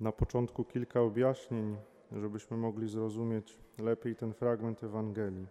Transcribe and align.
Na 0.00 0.12
początku 0.12 0.64
kilka 0.64 1.00
objaśnień, 1.00 1.76
żebyśmy 2.12 2.56
mogli 2.56 2.88
zrozumieć 2.88 3.58
lepiej 3.78 4.16
ten 4.16 4.32
fragment 4.32 4.84
Ewangelii. 4.84 5.46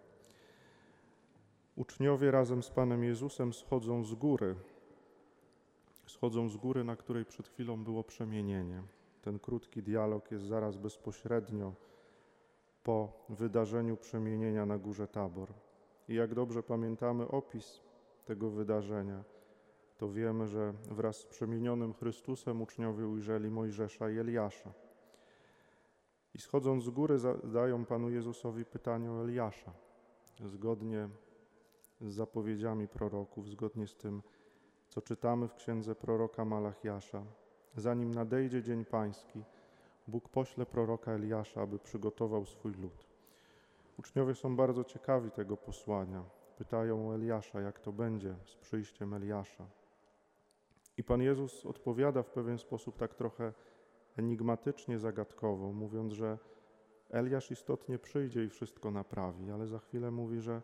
Uczniowie 1.76 2.32
razem 2.32 2.64
z 2.64 2.70
Panem 2.70 3.04
Jezusem 3.04 3.54
schodzą 3.54 4.04
z 4.04 4.14
góry. 4.14 4.56
Schodzą 6.08 6.50
z 6.50 6.58
góry, 6.58 6.84
na 6.84 6.96
której 6.96 7.26
przed 7.26 7.48
chwilą 7.48 7.84
było 7.84 8.04
przemienienie. 8.04 8.84
Ten 9.22 9.40
krótki 9.40 9.84
dialog 9.84 10.32
jest 10.32 10.46
zaraz 10.46 10.78
bezpośrednio 10.78 11.74
po 12.84 13.14
wydarzeniu 13.30 13.98
przemienienia 13.98 14.66
na 14.66 14.78
górze 14.78 15.08
Tabor. 15.08 15.54
I 16.10 16.16
jak 16.16 16.34
dobrze 16.34 16.64
pamiętamy 16.64 17.28
opis 17.28 17.82
tego 18.26 18.50
wydarzenia, 18.50 19.24
to 19.98 20.10
wiemy, 20.10 20.48
że 20.48 20.74
wraz 20.92 21.18
z 21.18 21.26
przemienionym 21.26 21.94
Chrystusem 21.94 22.62
uczniowie 22.62 23.08
ujrzeli 23.08 23.50
Mojżesza 23.50 24.10
i 24.10 24.18
Eliasza. 24.18 24.74
I 26.34 26.40
schodząc 26.40 26.84
z 26.84 26.90
góry, 26.90 27.20
zadają 27.20 27.86
Panu 27.86 28.10
Jezusowi 28.10 28.66
pytanie 28.66 29.12
o 29.12 29.24
Eliasza. 29.24 29.74
Zgodnie 30.46 31.10
z 32.02 32.14
zapowiedziami 32.14 32.88
proroków, 32.88 33.50
zgodnie 33.50 33.88
z 33.88 33.96
tym, 33.96 34.22
co 34.90 35.02
czytamy 35.02 35.48
w 35.48 35.56
księdze 35.56 35.96
proroka 35.96 36.46
Malachiasza. 36.46 37.24
Zanim 37.76 38.14
nadejdzie 38.14 38.64
dzień 38.64 38.86
pański, 38.86 39.44
Bóg 40.08 40.30
pośle 40.30 40.66
proroka 40.66 41.12
Eliasza, 41.12 41.62
aby 41.62 41.80
przygotował 41.80 42.46
swój 42.46 42.74
lud. 42.74 43.06
Uczniowie 44.00 44.36
są 44.36 44.56
bardzo 44.56 44.84
ciekawi 44.84 45.32
tego 45.32 45.58
posłania. 45.58 46.24
Pytają 46.58 47.10
o 47.10 47.16
Eliasza, 47.16 47.62
jak 47.62 47.80
to 47.80 47.92
będzie 47.92 48.36
z 48.46 48.56
przyjściem 48.56 49.14
Eliasza. 49.14 49.66
I 50.98 51.04
Pan 51.04 51.22
Jezus 51.22 51.66
odpowiada 51.66 52.24
w 52.24 52.30
pewien 52.30 52.58
sposób 52.58 52.98
tak 52.98 53.16
trochę 53.16 53.54
enigmatycznie, 54.18 55.00
zagadkowo, 55.00 55.72
mówiąc, 55.72 56.14
że 56.14 56.38
Eliasz 57.10 57.52
istotnie 57.52 58.00
przyjdzie 58.00 58.44
i 58.44 58.50
wszystko 58.50 58.92
naprawi, 58.92 59.52
ale 59.52 59.68
za 59.68 59.80
chwilę 59.80 60.12
mówi, 60.12 60.42
że, 60.42 60.62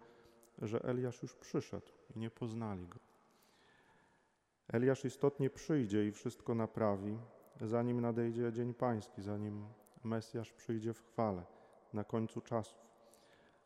że 0.61 0.83
Eliasz 0.83 1.21
już 1.21 1.35
przyszedł 1.35 1.87
i 2.15 2.19
nie 2.19 2.29
poznali 2.29 2.87
go. 2.87 2.99
Eliasz 4.67 5.05
istotnie 5.05 5.49
przyjdzie 5.49 6.07
i 6.07 6.11
wszystko 6.11 6.55
naprawi, 6.55 7.17
zanim 7.61 8.01
nadejdzie 8.01 8.51
dzień 8.51 8.73
pański, 8.73 9.21
zanim 9.21 9.65
Mesjasz 10.03 10.53
przyjdzie 10.53 10.93
w 10.93 11.01
chwale 11.01 11.43
na 11.93 12.03
końcu 12.03 12.41
czasów. 12.41 12.81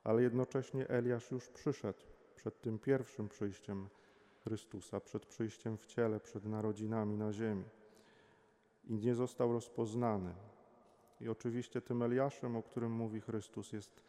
Ale 0.03 0.21
jednocześnie 0.21 0.89
Eliasz 0.89 1.31
już 1.31 1.49
przyszedł 1.49 1.99
przed 2.35 2.61
tym 2.61 2.79
pierwszym 2.79 3.29
przyjściem 3.29 3.89
Chrystusa, 4.45 4.99
przed 4.99 5.25
przyjściem 5.25 5.77
w 5.77 5.85
ciele, 5.85 6.19
przed 6.19 6.45
narodzinami 6.45 7.17
na 7.17 7.33
ziemi 7.33 7.63
i 8.87 8.93
nie 8.93 9.15
został 9.15 9.53
rozpoznany. 9.53 10.33
I 11.21 11.29
oczywiście 11.29 11.81
tym 11.81 12.03
Eliaszem, 12.03 12.55
o 12.55 12.63
którym 12.63 12.91
mówi 12.91 13.21
Chrystus, 13.21 13.71
jest 13.71 14.01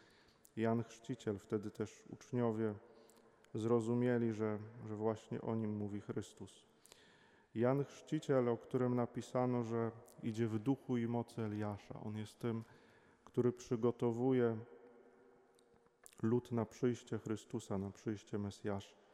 Jan 0.57 0.83
Chrzciciel. 0.83 1.39
Wtedy 1.39 1.71
też 1.71 2.03
uczniowie 2.09 2.73
zrozumieli, 3.53 4.33
że, 4.33 4.57
że 4.87 4.95
właśnie 4.95 5.41
o 5.41 5.55
nim 5.55 5.77
mówi 5.77 6.01
Chrystus. 6.01 6.63
Jan 7.55 7.85
Chrzciciel, 7.85 8.49
o 8.49 8.57
którym 8.57 8.95
napisano, 8.95 9.63
że 9.63 9.91
idzie 10.23 10.47
w 10.47 10.59
duchu 10.59 10.97
i 10.97 11.07
mocy 11.07 11.41
Eliasza. 11.41 11.99
On 12.05 12.17
jest 12.17 12.39
tym, 12.39 12.63
który 13.25 13.51
przygotowuje 13.51 14.57
lud 16.21 16.51
na 16.51 16.65
przyjście 16.65 17.17
Chrystusa, 17.17 17.77
na 17.77 17.91
przyjście 17.91 18.37
Mesjasza. 18.37 19.06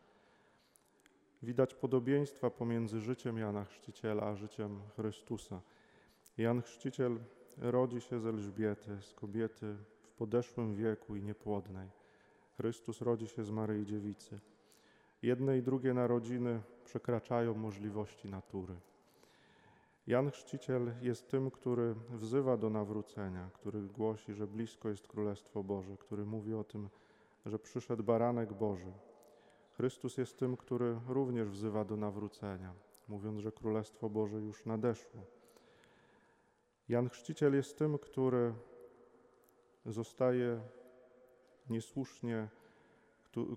Widać 1.44 1.74
podobieństwa 1.74 2.50
pomiędzy 2.50 3.00
życiem 3.00 3.38
Jana 3.38 3.66
Chrzciciela 3.66 4.24
a 4.24 4.36
życiem 4.36 4.80
Chrystusa. 4.96 5.62
Jan 6.38 6.62
Chrzciciel 6.62 7.20
rodzi 7.58 8.02
się 8.02 8.20
z 8.20 8.26
Elżbiety, 8.26 9.02
z 9.02 9.14
kobiety 9.14 9.76
w 10.02 10.12
podeszłym 10.12 10.76
wieku 10.76 11.16
i 11.16 11.24
niepłodnej. 11.24 11.90
Chrystus 12.58 13.02
rodzi 13.02 13.28
się 13.28 13.44
z 13.44 13.52
Maryi 13.52 13.86
Dziewicy. 13.86 14.40
Jedne 15.22 15.58
i 15.58 15.64
drugie 15.64 15.94
narodziny 15.94 16.62
przekraczają 16.86 17.54
możliwości 17.54 18.30
natury. 18.30 18.76
Jan 20.08 20.32
Chrzciciel 20.32 20.94
jest 21.02 21.30
tym, 21.30 21.52
który 21.52 21.96
wzywa 22.10 22.58
do 22.58 22.70
nawrócenia, 22.70 23.50
który 23.54 23.82
głosi, 23.82 24.34
że 24.34 24.48
blisko 24.48 24.90
jest 24.90 25.08
Królestwo 25.08 25.64
Boże, 25.64 25.98
który 25.98 26.26
mówi 26.26 26.54
o 26.54 26.64
tym, 26.64 26.90
że 27.46 27.60
przyszedł 27.60 28.04
baranek 28.04 28.54
Boży. 28.54 28.94
Chrystus 29.74 30.18
jest 30.18 30.40
tym, 30.40 30.58
który 30.58 31.00
również 31.08 31.50
wzywa 31.50 31.86
do 31.86 31.98
nawrócenia, 31.98 32.74
mówiąc, 33.08 33.40
że 33.40 33.52
Królestwo 33.52 34.10
Boże 34.10 34.38
już 34.38 34.66
nadeszło. 34.66 35.22
Jan 36.90 37.10
Chrzciciel 37.10 37.54
jest 37.54 37.78
tym, 37.78 37.98
który 37.98 38.54
zostaje 39.86 40.62
niesłusznie 41.70 42.48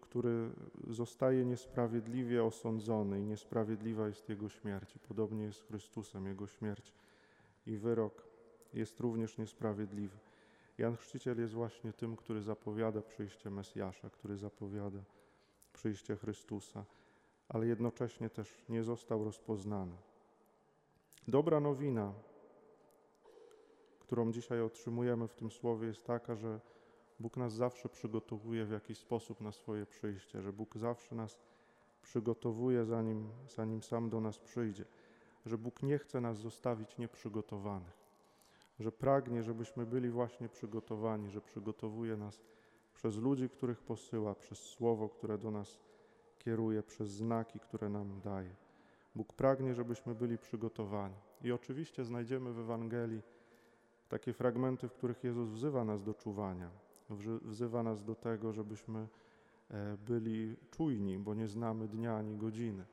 który 0.02 0.50
zostaje 0.86 1.44
niesprawiedliwie 1.44 2.44
osądzony 2.44 3.20
i 3.20 3.24
niesprawiedliwa 3.26 4.06
jest 4.06 4.28
Jego 4.28 4.48
śmierć. 4.48 4.98
Podobnie 5.08 5.44
jest 5.44 5.58
z 5.58 5.62
Chrystusem, 5.62 6.26
Jego 6.26 6.46
śmierć 6.46 6.92
i 7.66 7.76
wyrok 7.76 8.26
jest 8.74 9.00
również 9.00 9.38
niesprawiedliwy. 9.38 10.16
Jan 10.78 10.96
Chrzciciel 10.96 11.38
jest 11.38 11.54
właśnie 11.54 11.92
tym, 11.92 12.16
który 12.16 12.42
zapowiada 12.42 13.02
przyjście 13.02 13.50
Mesjasza, 13.50 14.10
który 14.10 14.36
zapowiada 14.36 14.98
przyjście 15.76 16.16
Chrystusa, 16.16 16.84
ale 17.48 17.66
jednocześnie 17.66 18.30
też 18.30 18.64
nie 18.68 18.82
został 18.82 19.24
rozpoznany. 19.24 19.96
Dobra 21.28 21.60
nowina, 21.60 22.12
którą 24.00 24.32
dzisiaj 24.32 24.62
otrzymujemy 24.62 25.28
w 25.28 25.34
tym 25.34 25.50
słowie, 25.50 25.86
jest 25.86 26.04
taka, 26.04 26.36
że 26.36 26.60
Bóg 27.20 27.36
nas 27.36 27.52
zawsze 27.52 27.88
przygotowuje 27.88 28.64
w 28.64 28.70
jakiś 28.70 28.98
sposób 28.98 29.40
na 29.40 29.52
swoje 29.52 29.86
przyjście, 29.86 30.42
że 30.42 30.52
Bóg 30.52 30.76
zawsze 30.76 31.14
nas 31.14 31.38
przygotowuje, 32.02 32.84
zanim, 32.84 33.30
zanim 33.56 33.82
sam 33.82 34.10
do 34.10 34.20
nas 34.20 34.38
przyjdzie, 34.38 34.84
że 35.46 35.58
Bóg 35.58 35.82
nie 35.82 35.98
chce 35.98 36.20
nas 36.20 36.38
zostawić 36.38 36.98
nieprzygotowanych, 36.98 37.98
że 38.80 38.92
pragnie, 38.92 39.42
żebyśmy 39.42 39.86
byli 39.86 40.10
właśnie 40.10 40.48
przygotowani, 40.48 41.30
że 41.30 41.40
przygotowuje 41.40 42.16
nas 42.16 42.40
przez 42.96 43.16
ludzi, 43.16 43.48
których 43.48 43.82
posyła, 43.82 44.34
przez 44.34 44.58
słowo, 44.58 45.08
które 45.08 45.38
do 45.38 45.50
nas 45.50 45.80
kieruje, 46.38 46.82
przez 46.82 47.10
znaki, 47.10 47.60
które 47.60 47.88
nam 47.88 48.20
daje. 48.20 48.54
Bóg 49.14 49.32
pragnie, 49.32 49.74
żebyśmy 49.74 50.14
byli 50.14 50.38
przygotowani. 50.38 51.14
I 51.42 51.52
oczywiście 51.52 52.04
znajdziemy 52.04 52.52
w 52.52 52.58
Ewangelii 52.58 53.22
takie 54.08 54.32
fragmenty, 54.32 54.88
w 54.88 54.92
których 54.92 55.24
Jezus 55.24 55.48
wzywa 55.48 55.84
nas 55.84 56.02
do 56.02 56.14
czuwania, 56.14 56.70
wzywa 57.42 57.82
nas 57.82 58.04
do 58.04 58.14
tego, 58.14 58.52
żebyśmy 58.52 59.08
e, 59.70 59.96
byli 60.06 60.56
czujni, 60.70 61.18
bo 61.18 61.34
nie 61.34 61.48
znamy 61.48 61.88
dnia 61.88 62.16
ani 62.16 62.36
godziny. 62.36 62.84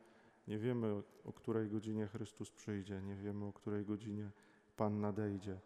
Nie 0.48 0.58
wiemy, 0.58 1.02
o 1.26 1.34
której 1.34 1.70
godzinie 1.70 2.08
Chrystus 2.08 2.52
przyjdzie, 2.52 3.02
nie 3.02 3.16
wiemy, 3.16 3.46
o 3.46 3.54
której 3.54 3.86
godzinie 3.86 4.30
Pan 4.78 5.02
nadejdzie. 5.02 5.60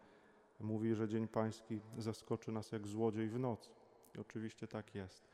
Mówi, 0.60 0.94
że 0.94 1.08
Dzień 1.08 1.28
Pański 1.28 1.80
zaskoczy 1.96 2.52
nas 2.52 2.72
jak 2.72 2.86
złodziej 2.86 3.28
w 3.28 3.38
nocy. 3.38 3.70
Oczywiście 4.20 4.68
tak 4.68 4.94
jest. 4.94 5.28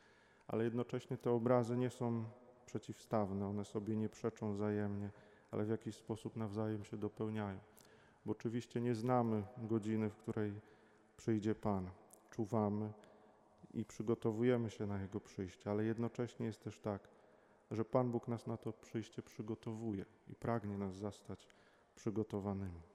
Ale 0.47 0.63
jednocześnie 0.63 1.17
te 1.17 1.31
obrazy 1.31 1.77
nie 1.77 1.89
są 1.89 2.25
przeciwstawne, 2.65 3.47
one 3.47 3.65
sobie 3.65 3.95
nie 3.95 4.09
przeczą 4.09 4.53
wzajemnie, 4.53 5.09
ale 5.51 5.65
w 5.65 5.69
jakiś 5.69 5.95
sposób 5.95 6.35
nawzajem 6.35 6.83
się 6.83 6.97
dopełniają. 6.97 7.59
Bo 8.25 8.31
oczywiście 8.31 8.81
nie 8.81 8.95
znamy 8.95 9.43
godziny, 9.57 10.09
w 10.09 10.15
której 10.15 10.53
przyjdzie 11.17 11.55
Pan. 11.55 11.89
Czuwamy 12.31 12.93
i 13.73 13.85
przygotowujemy 13.85 14.69
się 14.69 14.85
na 14.85 15.01
Jego 15.01 15.19
przyjście, 15.19 15.71
ale 15.71 15.83
jednocześnie 15.83 16.45
jest 16.45 16.63
też 16.63 16.79
tak, 16.79 17.07
że 17.71 17.85
Pan 17.85 18.11
Bóg 18.11 18.27
nas 18.27 18.47
na 18.47 18.57
to 18.57 18.73
przyjście 18.73 19.21
przygotowuje 19.21 20.05
i 20.27 20.35
pragnie 20.35 20.77
nas 20.77 20.95
zastać 20.95 21.47
przygotowanymi. 21.95 22.94